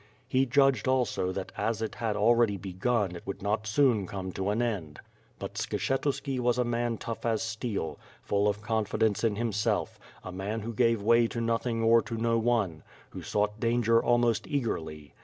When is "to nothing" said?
11.27-11.83